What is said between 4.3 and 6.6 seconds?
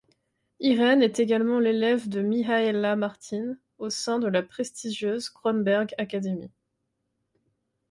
prestigieuse Kronberg Academy.